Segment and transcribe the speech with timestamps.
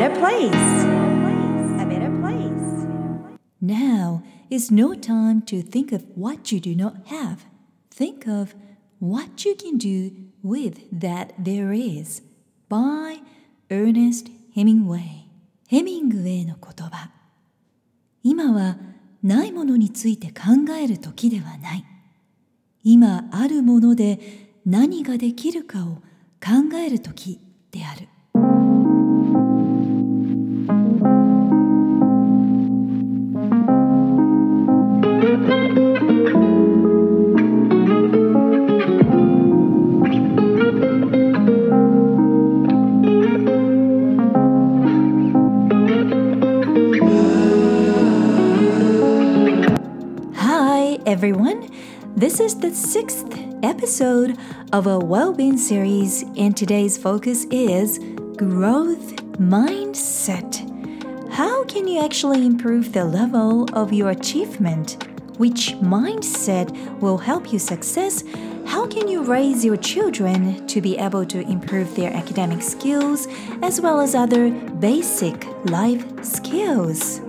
[0.00, 0.84] better place.
[1.82, 2.86] A better place.
[3.60, 7.44] Now is no time to think of what you do not have.
[7.90, 8.54] Think of
[8.98, 12.22] what you can do with that there is
[12.70, 13.18] by
[13.70, 15.26] Ernest Hemingway
[15.68, 17.10] ヘミングウェイの言葉
[18.24, 18.78] 今は
[19.22, 21.84] ないものについて考える時ではない
[22.82, 24.18] 今あるもので
[24.66, 25.96] 何ができるかを
[26.42, 27.38] 考える時
[27.70, 28.08] である
[52.49, 53.27] is the sixth
[53.61, 54.35] episode
[54.73, 57.99] of a well-being series, and today's focus is
[58.35, 60.57] growth mindset.
[61.31, 64.97] How can you actually improve the level of your achievement?
[65.37, 68.23] Which mindset will help you success?
[68.65, 73.27] How can you raise your children to be able to improve their academic skills
[73.61, 77.21] as well as other basic life skills?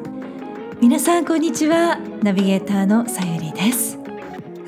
[0.80, 3.99] 皆さんこんにちはナビゲーターのさゆりです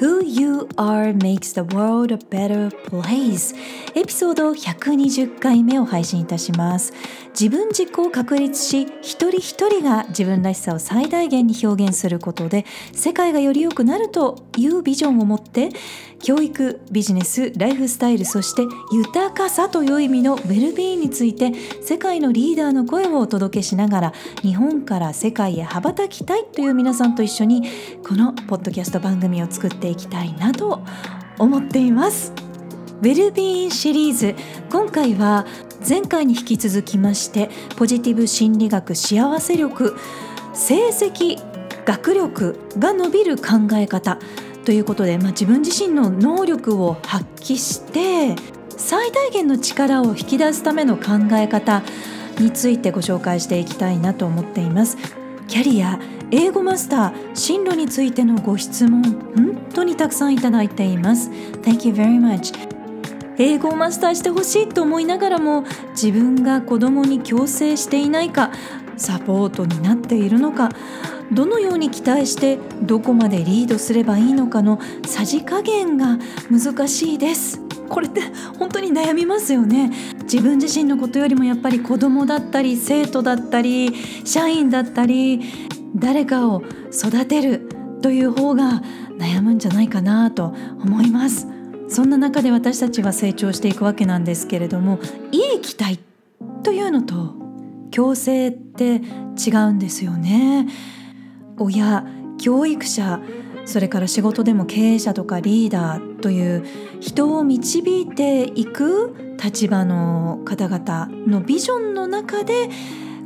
[0.04, 3.56] Who you are makes the world a better place
[3.96, 6.92] エピソード120回目を配信いたします。
[7.40, 15.70] 自分軸を確立し一人一人が自分らしさを最大限に表現することで世界がより良くなるというビジョンを持って
[16.22, 27.64] 教育ビジネスライフスタイルそして豊かさという意味のウェルビーについて世界のリーダーの声をお届けしながら日本から世界へ羽ばたきたいという皆さんと一緒に
[28.08, 30.82] このポッドキャスト番組を作っていきたいなと
[31.40, 32.34] 思っています。
[33.02, 34.36] ウェルビーンシリーズ
[34.70, 35.46] 今回は
[35.88, 39.98] 前回に引き続きましてポジティブ心理学幸せ力
[40.54, 41.38] 成績
[41.86, 44.20] 学力が伸びる考え方
[44.64, 48.36] ということで、まあ、自分自身の能力を発揮して
[48.70, 51.84] 最大限の力を引き出すための考え方
[52.40, 54.98] についてご紹介していきたいなと思っています。
[55.48, 56.00] キャリア
[56.36, 61.30] 英語マスター進路についてのご質問本当にたくさんいただいています。
[61.30, 62.56] Thank you very much.
[63.38, 68.52] 英語をマスターしてほしいと思いながらも自分が子供に強制していないか
[68.98, 70.70] サポートになっているのか
[71.32, 76.18] どのように期待してどこまでリードすればいいのかのさじ加減が
[76.50, 77.62] 難しいです。
[77.90, 78.22] これって
[78.58, 79.92] 本当に悩みますよね。
[80.24, 83.94] 自分自身のことよりもやっぱり子供だったり生徒だったり
[84.26, 85.42] 社員だったり
[85.96, 87.70] 誰かを育てる
[88.02, 88.82] という方が
[89.18, 91.48] 悩むんじゃないかなと思います。
[91.88, 95.00] そんな中で私たちは成長していくわけなんですけれども
[95.32, 96.00] いい期待
[96.64, 97.36] というのと
[97.92, 99.02] 強制って
[99.38, 100.68] 違うんですよね。
[101.58, 102.06] 親
[102.40, 103.22] 教育者
[103.66, 106.66] それから仕事でも経営者とかリーダーという
[107.00, 112.70] 人を導いていく立場の方々のビジョンの中で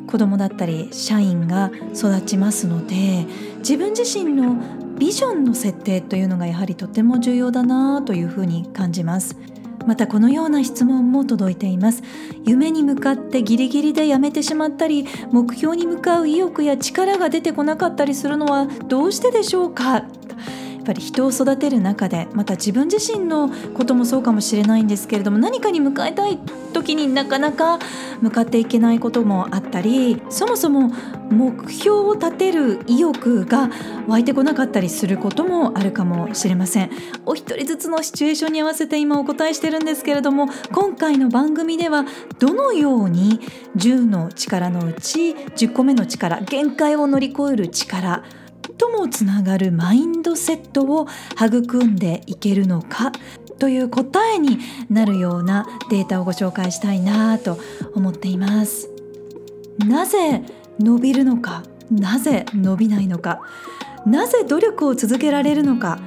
[0.08, 3.26] 子供だったり社員が育ちますので
[3.60, 4.56] 自分自身の
[4.98, 9.36] ビジョンの設定というのがやはりとても重要だなというふうに感じます。
[9.86, 12.04] またこのような質問も届いています。
[12.46, 20.04] 夢に向かってギリギリでやめてしまったり目標に向かう意欲や力が出てこなかったりするのはどうしてでしょうか？
[20.88, 26.40] ぱり人を育てる中でまた自分自身のこともそうかもしれないんですけれども何かに向かいたい
[26.74, 27.80] 時になかなか
[28.22, 30.92] 向かっていけないこともあったりそもそも
[31.30, 33.70] 目標を立てる意欲が
[34.08, 36.90] 湧いてこなかったりすることもあるかもしれません。
[37.26, 42.06] お一人ずつのシチュエーションに合わせて今お答えしてるんですけれども今回の番組では
[42.40, 43.42] どのように
[43.76, 48.24] 10の力のうち10個目の力限界を乗り越える力
[48.90, 53.12] もつながるマインドセットを育んでいけるのか
[53.60, 54.60] という答えに
[54.90, 57.58] なるようなデータをご紹介したいなと
[57.96, 58.90] 思っています。
[59.86, 60.44] なぜ
[60.80, 63.42] 伸びるのかなぜ伸びないのか
[64.06, 66.00] なぜ努力を続けられるのか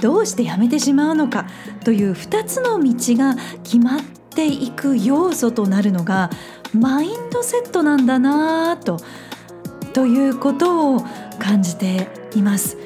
[0.00, 1.46] どうしてやめてしまうのか
[1.84, 4.00] という2つの道が決まっ
[4.34, 6.30] ていく要素となるのが
[6.72, 8.98] マインドセットなんだなと
[9.92, 11.00] ということを
[11.38, 12.76] 感じています。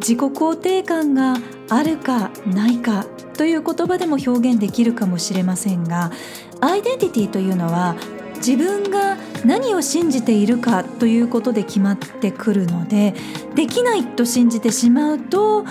[0.00, 1.36] 自己肯定感が
[1.68, 3.04] あるかないか
[3.36, 6.10] という言葉でも表現できるかもしれませんが
[6.60, 7.96] アイデンティティというのは
[8.36, 13.14] 自分が何を信じているかということで決まってくるので
[13.54, 15.64] できないと信じてしまうと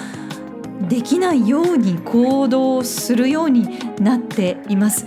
[0.90, 5.06] できないように行動するようになっています。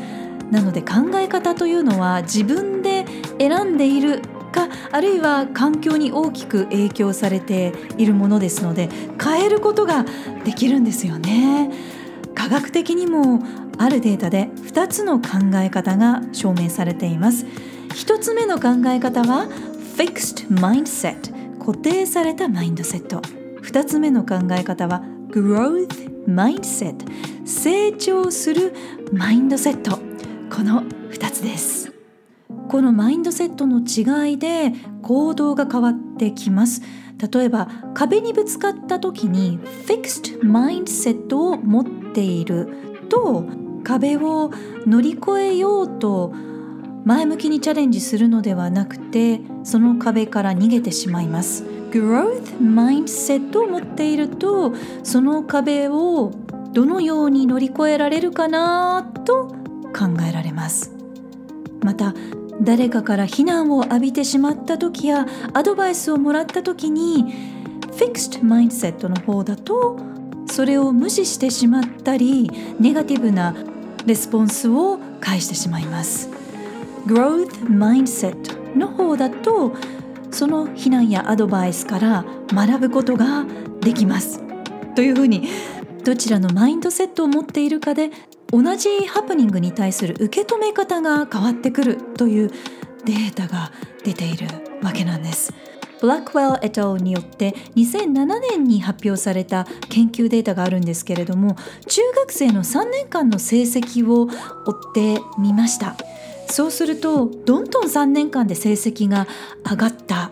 [0.50, 3.06] なので考え方というのは自分で
[3.38, 4.20] 選んでいる
[4.68, 8.88] かあるいは環境に大きく影響されているものですので
[9.22, 10.04] 変えることが
[10.44, 11.70] できるんですよね。
[12.34, 13.40] 科学的にも
[13.78, 17.46] あるデータで2つの考え方が証明されています。
[17.90, 19.46] 1つ目の考え方は
[19.96, 23.20] Fixed Mindset 固定されたマインドセット。
[23.62, 26.94] 2つ目の考え方は Growth Mindset
[27.44, 28.72] 成長する
[29.12, 29.98] マインドセット。
[30.54, 31.79] この2つです。
[32.70, 34.72] このマインドセットの違いで
[35.02, 36.82] 行動が変わってきます。
[37.32, 39.58] 例えば壁にぶつかった時に
[39.88, 41.84] Fixed Mindset を持っ
[42.14, 42.68] ている
[43.08, 43.44] と
[43.82, 44.52] 壁を
[44.86, 46.32] 乗り越えようと
[47.04, 51.64] 前向きにチャレンジするのではなくてその壁から逃げてしまいます。
[51.90, 56.30] Growth Mindset を持っているとその壁を
[56.72, 59.48] どのように乗り越えられるかなと
[59.92, 60.94] 考えられます。
[61.82, 62.14] また
[62.60, 67.34] 誰かから非難を浴びてしまった時やアドバイスをもらった時に
[67.92, 69.98] Fixed Mindset の方だと
[70.46, 73.54] それを無視してしまったりネガティブな
[74.04, 76.30] レスポンスを返してしまいます。
[77.06, 79.74] Growth Mindset の方だと
[80.30, 83.44] その非難やアドバイスから学ぶことが
[83.80, 84.42] できます。
[84.94, 85.48] というふうに
[86.04, 88.10] どちらのマインドセットを持っているかで
[88.52, 92.50] 同じハプニングに対する受け止め方が変わってくるという
[93.04, 93.72] データが
[94.04, 94.46] 出ている
[94.82, 95.52] わけなんです。
[96.00, 101.56] ブラックウェル・エトによって2007年に発表された研究データがあるんですけれども
[101.86, 105.96] 中学生の3年間の成績を追ってみました
[106.48, 109.28] そうするとどんどん3年間で成績が
[109.68, 110.30] 上がった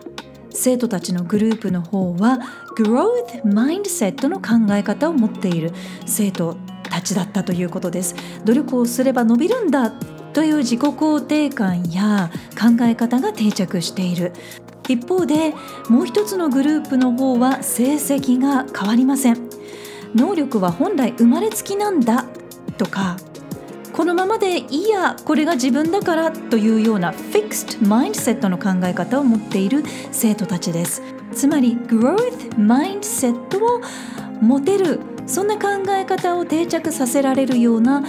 [0.49, 2.39] 生徒たちのグループの方は
[2.75, 5.71] Growth Mindset の考え方を持っている
[6.05, 6.57] 生徒
[6.99, 8.15] たちだったということです。
[8.43, 9.91] 努力をすれば伸びるんだ
[10.33, 12.29] という自己肯定感や
[12.59, 14.33] 考え方が定着している。
[14.89, 15.53] 一方で
[15.87, 19.49] もう一つのグループの方は成績が変わりません。
[20.13, 22.25] 能力は本来生まれつきなんだ
[22.77, 23.17] とか
[23.93, 31.03] このままでいいやこれが自分だからというようなフィクストマインドセットの考え方を持っている生徒たちです。
[31.31, 33.81] つまり growth mindset を
[34.41, 34.99] 持てる
[35.29, 38.03] そんな考え方を定着させられるような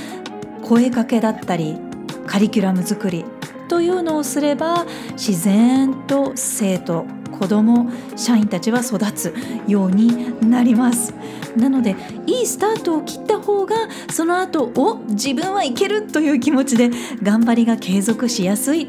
[0.62, 1.78] 声かけだったり
[2.26, 3.24] カリキュラム作り
[3.68, 7.04] というのをすれば自然と生徒
[7.38, 9.34] 子ども社員たちは育つ
[9.68, 11.14] ようになります。
[11.56, 11.94] なので
[12.26, 13.76] いいスタートを切った方が
[14.10, 16.90] その後お自分はいけるという気持ちで
[17.22, 18.88] 頑張りが継続しやすい。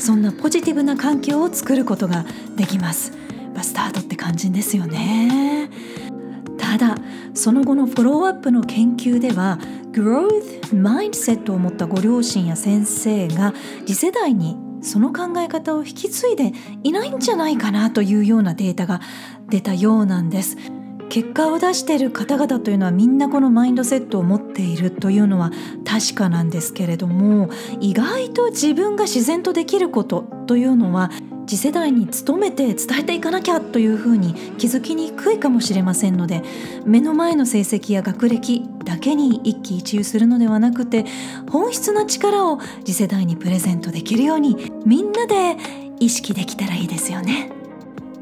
[0.00, 2.24] そんなポジティブな環境を作ることが
[2.56, 3.12] できます。
[3.62, 5.43] スタートって肝心ですよね。
[6.74, 6.96] ただ
[7.34, 9.60] その後のフォローアップの研究では
[9.92, 13.54] Growth Mindset を持ったご両親や先生が
[13.86, 19.00] 次世代にその考え方を引き継いでいないんじゃないかなというようなデータが
[19.48, 20.56] 出たようなんです。
[21.10, 25.52] 結果を出している方々というのはみんなこのマインドセットを持っているというのは
[25.84, 31.10] 確かなんですけれども意外と自分が自然とできることというのは
[31.46, 36.42] 次世代に努めて伝えていかなきゃというふうに気づきにくいかもしれませんので
[36.84, 41.04] 目の前の成績や学歴だけに一喜一憂するのではなくて
[41.50, 45.56] 本質の力を次世代にプレゼントできるようにみんなで
[46.00, 47.50] 意識できたらいいですよね。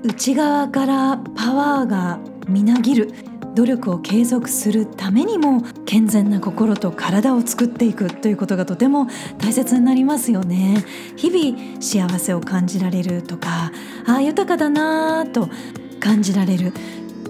[0.04, 3.14] 内側からパワーがみなぎる
[3.54, 10.84] 努力を継続するためにも健全な心と体を作っていくということがとても大切になりますよね。
[11.16, 13.72] 日々幸せを感じられるとか
[14.06, 15.48] ああ豊かだなと
[16.00, 16.72] 感じられる。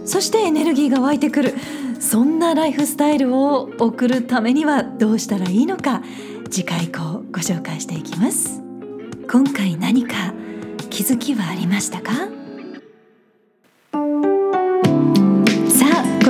[0.05, 1.55] そしてエネルギーが湧いてくる。
[2.01, 6.03] そんなライフスタイルを送るためにはどうしたらいいのか
[6.51, 8.61] 次回以降ご紹介していきます。
[9.31, 10.35] 今回何か
[10.91, 12.42] 気づきはありましたか？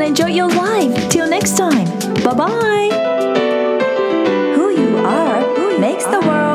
[0.00, 1.86] And enjoy your life Till next time
[2.22, 2.90] Bye bye
[4.54, 6.48] Who you are makes the world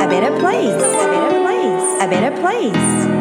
[0.00, 0.74] a better place.
[0.74, 2.02] A better place.
[2.02, 3.17] A better place.